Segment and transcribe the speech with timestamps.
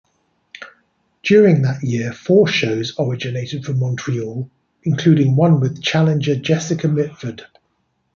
[1.21, 4.49] During that year four shows originated from Montreal
[4.83, 7.45] including one with challenger Jessica Mitford.